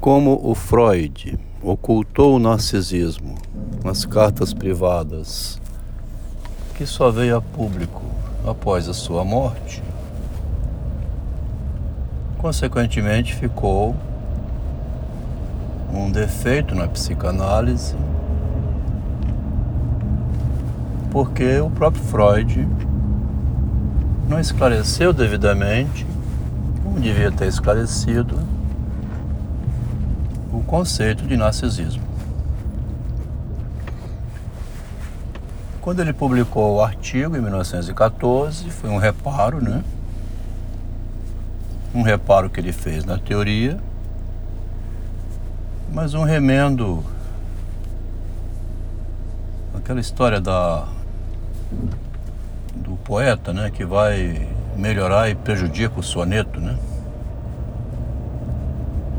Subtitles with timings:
[0.00, 3.34] Como o Freud ocultou o narcisismo
[3.84, 5.60] nas cartas privadas
[6.76, 8.02] que só veio a público
[8.46, 9.82] após a sua morte,
[12.38, 13.96] consequentemente ficou
[15.92, 17.96] um defeito na psicanálise,
[21.10, 22.68] porque o próprio Freud
[24.28, 26.06] não esclareceu devidamente,
[26.84, 28.38] como devia ter esclarecido,
[30.66, 32.02] conceito de narcisismo.
[35.80, 39.84] Quando ele publicou o artigo em 1914, foi um reparo, né?
[41.94, 43.78] Um reparo que ele fez na teoria,
[45.92, 47.04] mas um remendo.
[49.74, 50.88] Aquela história da
[52.74, 56.76] do poeta, né, que vai melhorar e prejudica o soneto, né?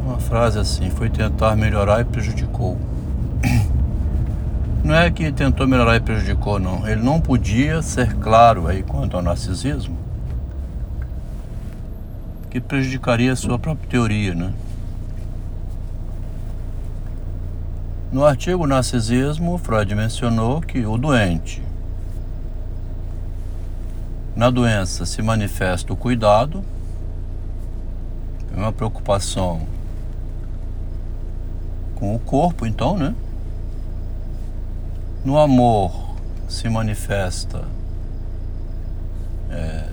[0.07, 2.77] Uma frase assim, foi tentar melhorar e prejudicou.
[4.81, 6.87] Não é que tentou melhorar e prejudicou, não.
[6.87, 9.97] Ele não podia ser claro aí quanto ao narcisismo,
[12.49, 14.53] que prejudicaria a sua própria teoria, né?
[18.09, 21.61] No artigo Narcisismo, Freud mencionou que o doente,
[24.33, 26.63] na doença se manifesta o cuidado,
[28.55, 29.75] é uma preocupação
[31.97, 33.15] com o corpo, então, né?
[35.25, 36.15] No amor
[36.47, 37.65] se manifesta
[39.49, 39.83] é,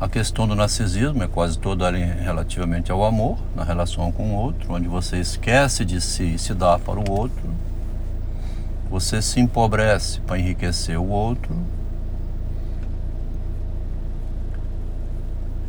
[0.00, 4.72] a questão do narcisismo, é quase toda relativamente ao amor, na relação com o outro,
[4.72, 7.42] onde você esquece de si e se dá para o outro.
[8.90, 11.56] Você se empobrece para enriquecer o outro.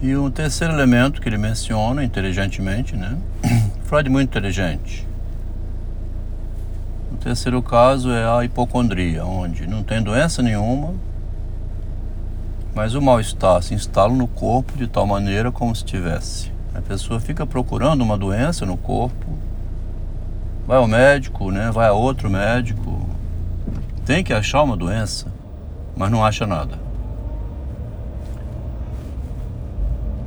[0.01, 3.17] E o terceiro elemento que ele menciona inteligentemente, né?
[3.85, 5.07] Freud muito inteligente.
[7.11, 10.95] O terceiro caso é a hipocondria, onde não tem doença nenhuma,
[12.73, 16.51] mas o mal-estar se instala no corpo de tal maneira como se tivesse.
[16.73, 19.37] A pessoa fica procurando uma doença no corpo,
[20.65, 21.69] vai ao médico, né?
[21.71, 23.07] vai a outro médico,
[24.03, 25.27] tem que achar uma doença,
[25.95, 26.79] mas não acha nada.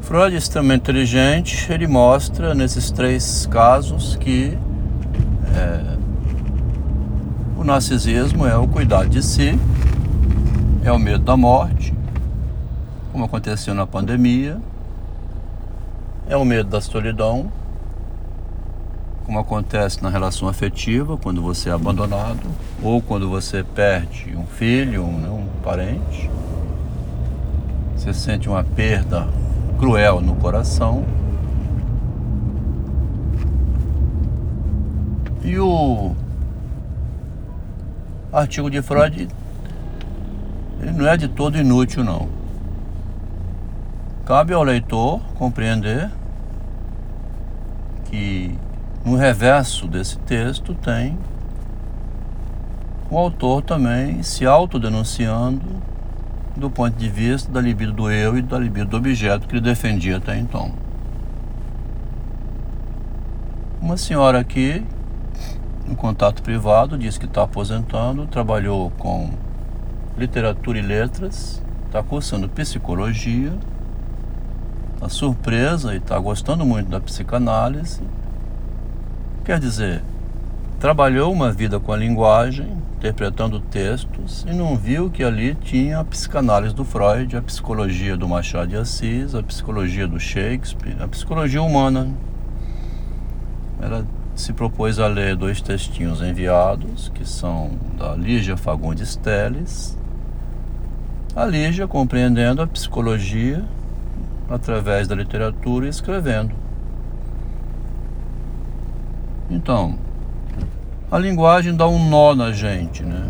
[0.09, 4.57] Freud é extremamente inteligente, ele mostra nesses três casos que
[5.55, 5.99] é,
[7.59, 9.61] o narcisismo é o cuidar de si,
[10.83, 11.93] é o medo da morte,
[13.13, 14.57] como aconteceu na pandemia,
[16.27, 17.53] é o medo da solidão,
[19.27, 22.49] como acontece na relação afetiva, quando você é abandonado,
[22.83, 26.31] ou quando você perde um filho, um, né, um parente.
[27.95, 29.29] Você sente uma perda
[29.79, 31.05] cruel no coração.
[35.45, 36.13] E o
[38.33, 39.29] artigo de Freud
[40.81, 42.29] ele não é de todo inútil não.
[44.27, 46.11] Cabe ao leitor compreender
[48.05, 48.55] que
[49.05, 51.19] no reverso desse texto tem
[53.11, 55.65] o autor também se autodenunciando
[56.59, 59.63] do ponto de vista da libido do eu e da libido do objeto que ele
[59.63, 60.73] defendia até então.
[63.81, 64.85] Uma senhora aqui,
[65.89, 69.31] em contato privado, diz que está aposentando, trabalhou com
[70.17, 73.53] literatura e letras, está cursando psicologia,
[74.95, 78.03] está surpresa e está gostando muito da psicanálise
[79.49, 80.03] Quer dizer,
[80.79, 86.05] trabalhou uma vida com a linguagem, interpretando textos, e não viu que ali tinha a
[86.05, 91.63] psicanálise do Freud, a psicologia do Machado de Assis, a psicologia do Shakespeare, a psicologia
[91.63, 92.11] humana.
[93.81, 94.05] Ela
[94.35, 99.97] se propôs a ler dois textinhos enviados, que são da Lígia Fagundes Teles.
[101.37, 103.65] A Lígia compreendendo a psicologia
[104.51, 106.53] através da literatura e escrevendo.
[109.49, 109.97] Então,
[111.11, 113.29] a linguagem dá um nó na gente, né?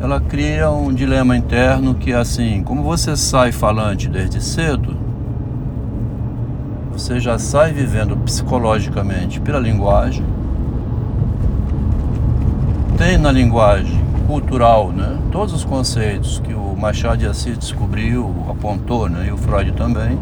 [0.00, 4.96] Ela cria um dilema interno que é assim, como você sai falante desde cedo,
[6.92, 10.24] você já sai vivendo psicologicamente pela linguagem.
[12.96, 15.16] Tem na linguagem cultural, né?
[15.30, 19.26] Todos os conceitos que o Machado de Assis descobriu, apontou, né?
[19.28, 20.18] E o Freud também.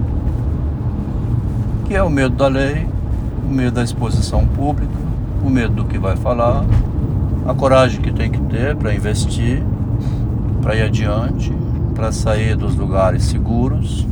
[1.87, 2.87] Que é o medo da lei,
[3.47, 4.93] o medo da exposição pública,
[5.45, 6.65] o medo do que vai falar,
[7.47, 9.63] a coragem que tem que ter para investir,
[10.61, 11.53] para ir adiante,
[11.95, 14.07] para sair dos lugares seguros,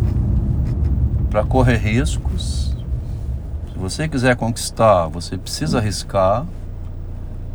[1.29, 2.73] para correr riscos.
[3.73, 6.47] Se você quiser conquistar, você precisa arriscar.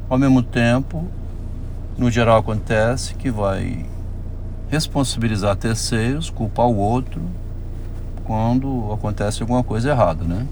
[0.10, 1.06] Ao mesmo tempo,
[1.98, 3.86] no geral acontece que vai
[4.70, 7.22] responsabilizar terceiros, culpar o outro
[8.25, 10.46] quando acontece alguma coisa errada, né?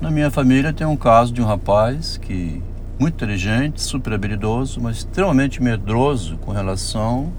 [0.00, 2.62] Na minha família tem um caso de um rapaz que
[2.98, 7.30] muito inteligente, super habilidoso, mas extremamente medroso com relação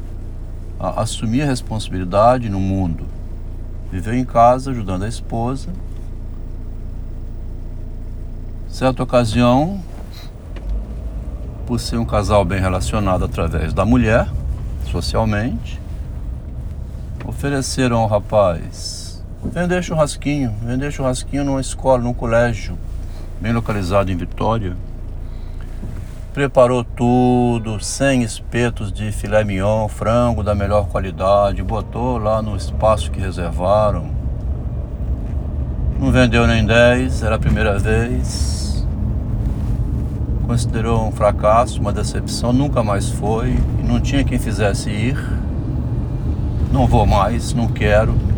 [0.79, 3.05] a assumir a responsabilidade no mundo.
[3.91, 5.69] Viveu em casa ajudando a esposa.
[8.69, 9.81] Certa ocasião,
[11.65, 14.29] por ser um casal bem relacionado através da mulher,
[14.91, 15.81] socialmente,
[17.25, 19.00] ofereceram ao rapaz
[19.43, 22.77] Vender churrasquinho, vender churrasquinho numa escola, num colégio,
[23.41, 24.77] bem localizado em Vitória.
[26.31, 33.09] Preparou tudo, 100 espetos de filé mignon, frango da melhor qualidade, botou lá no espaço
[33.09, 34.11] que reservaram.
[35.99, 38.85] Não vendeu nem 10, era a primeira vez.
[40.45, 45.17] Considerou um fracasso, uma decepção, nunca mais foi, não tinha quem fizesse ir.
[46.71, 48.31] Não vou mais, não quero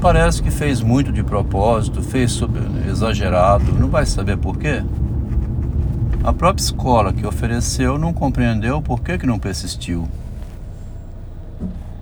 [0.00, 2.40] Parece que fez muito de propósito, fez
[2.88, 4.82] exagerado, não vai saber por quê.
[6.24, 10.08] A própria escola que ofereceu não compreendeu por que, que não persistiu.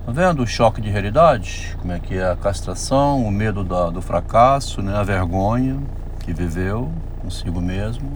[0.05, 1.75] Tá vendo o choque de realidade?
[1.79, 4.95] Como é que é a castração, o medo da, do fracasso, né?
[4.95, 5.77] a vergonha
[6.21, 6.89] que viveu
[7.21, 8.09] consigo mesmo.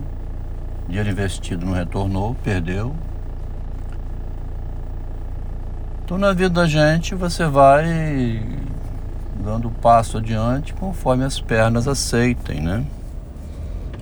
[0.88, 2.96] Dinheiro investido não retornou, perdeu.
[6.06, 8.64] Então na vida da gente você vai
[9.42, 12.84] dando passo adiante conforme as pernas aceitem, né?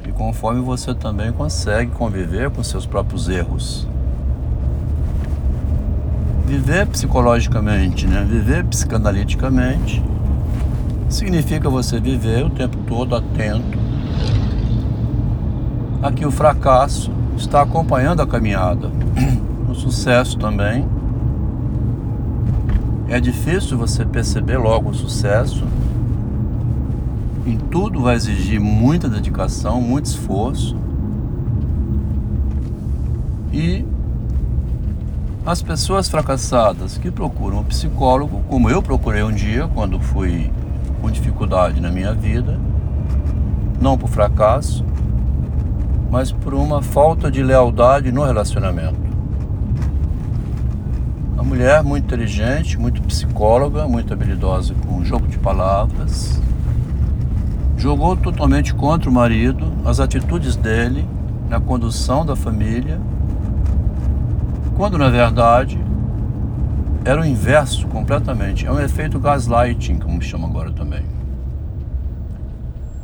[0.07, 3.87] E conforme você também consegue conviver com seus próprios erros.
[6.45, 8.25] Viver psicologicamente, né?
[8.27, 10.03] Viver psicanaliticamente
[11.07, 13.79] significa você viver o tempo todo atento
[16.01, 18.89] a que o fracasso está acompanhando a caminhada.
[19.71, 20.85] O sucesso também
[23.11, 25.65] é difícil você perceber logo o sucesso.
[27.45, 30.77] Em tudo vai exigir muita dedicação, muito esforço.
[33.51, 33.85] E
[35.45, 40.49] as pessoas fracassadas que procuram um psicólogo, como eu procurei um dia quando fui
[41.01, 42.57] com dificuldade na minha vida,
[43.81, 44.85] não por fracasso,
[46.09, 49.00] mas por uma falta de lealdade no relacionamento.
[51.33, 56.39] Uma mulher muito inteligente, muito psicóloga, muito habilidosa com jogo de palavras.
[57.77, 61.07] Jogou totalmente contra o marido, as atitudes dele
[61.49, 62.99] na condução da família,
[64.75, 65.79] quando na verdade
[67.03, 68.65] era o inverso completamente.
[68.65, 71.03] É um efeito gaslighting, como chama agora também.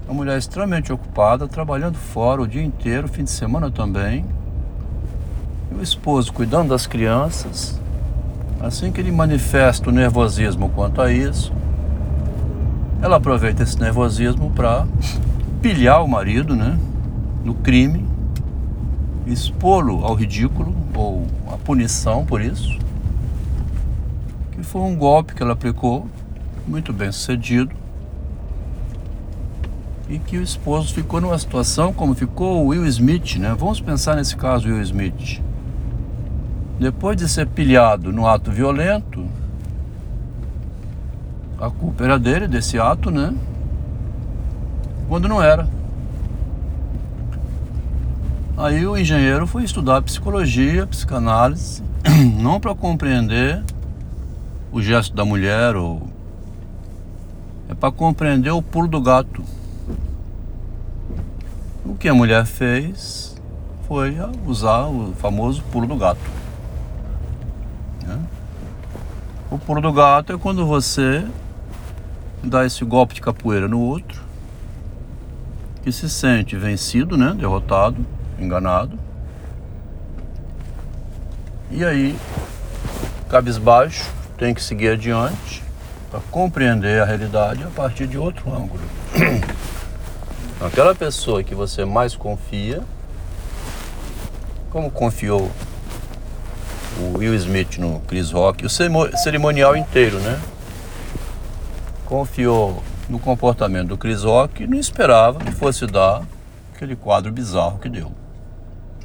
[0.06, 4.26] Uma mulher extremamente ocupada, trabalhando fora o dia inteiro, fim de semana também.
[5.72, 7.80] E o esposo cuidando das crianças,
[8.68, 11.54] Assim que ele manifesta o nervosismo quanto a isso,
[13.02, 14.86] ela aproveita esse nervosismo para
[15.62, 16.78] pilhar o marido, né,
[17.46, 18.06] no crime,
[19.26, 22.78] expô-lo ao ridículo ou à punição por isso,
[24.52, 26.06] que foi um golpe que ela aplicou,
[26.68, 27.74] muito bem sucedido,
[30.10, 33.56] e que o esposo ficou numa situação como ficou o Will Smith, né?
[33.58, 35.42] Vamos pensar nesse caso Will Smith.
[36.80, 39.26] Depois de ser pilhado no ato violento,
[41.60, 43.34] a culpa era dele, desse ato, né?
[45.08, 45.68] Quando não era.
[48.56, 51.82] Aí o engenheiro foi estudar psicologia, psicanálise,
[52.40, 53.64] não para compreender
[54.72, 56.08] o gesto da mulher ou
[57.70, 59.44] é para compreender o pulo do gato.
[61.84, 63.36] O que a mulher fez
[63.88, 64.16] foi
[64.46, 66.47] usar o famoso pulo do gato.
[69.50, 71.26] O pulo do gato é quando você
[72.44, 74.22] dá esse golpe de capoeira no outro,
[75.84, 77.34] que se sente vencido, né?
[77.38, 78.06] Derrotado,
[78.38, 79.00] enganado.
[81.72, 82.18] E aí,
[83.30, 85.64] cabisbaixo, tem que seguir adiante
[86.12, 88.82] para compreender a realidade a partir de outro ângulo.
[90.60, 92.82] Aquela pessoa que você mais confia,
[94.72, 95.52] como confiou
[97.00, 100.40] o Will Smith no Chris Rock, o cerimonial inteiro, né?
[102.06, 106.24] Confiou no comportamento do Chris Rock e não esperava que fosse dar
[106.74, 108.12] aquele quadro bizarro que deu.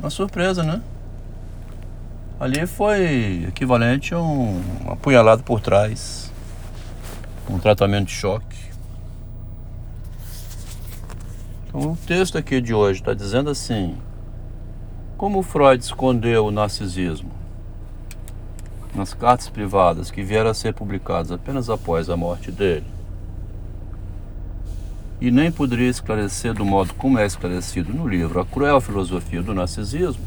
[0.00, 0.80] Uma surpresa, né?
[2.40, 6.32] Ali foi equivalente a um apunhalado por trás,
[7.48, 8.58] um tratamento de choque.
[11.68, 13.96] Então, o texto aqui de hoje está dizendo assim:
[15.16, 17.41] como Freud escondeu o narcisismo
[18.94, 22.86] nas cartas privadas que vieram a ser publicadas apenas após a morte dele,
[25.20, 29.54] e nem poderia esclarecer do modo como é esclarecido no livro A Cruel Filosofia do
[29.54, 30.24] Narcisismo,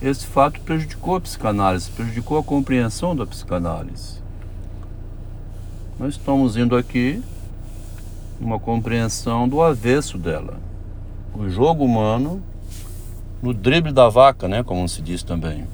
[0.00, 4.18] esse fato prejudicou a psicanálise, prejudicou a compreensão da psicanálise.
[5.98, 7.20] Nós estamos indo aqui
[8.40, 10.60] uma compreensão do avesso dela.
[11.34, 12.40] O jogo humano
[13.42, 15.66] no drible da vaca, né, como se diz também.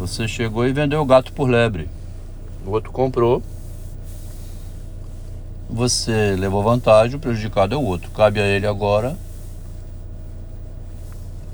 [0.00, 1.86] Você chegou e vendeu o gato por lebre.
[2.64, 3.42] O outro comprou.
[5.68, 8.10] Você levou vantagem, o prejudicado é o outro.
[8.12, 9.14] Cabe a ele agora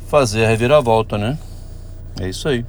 [0.06, 1.36] fazer a reviravolta, né?
[2.20, 2.64] É isso aí.